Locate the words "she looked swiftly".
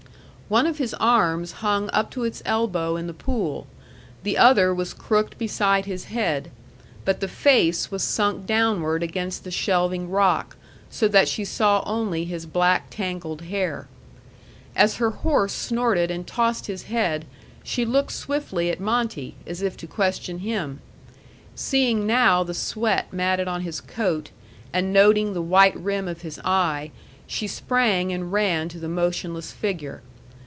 17.63-18.69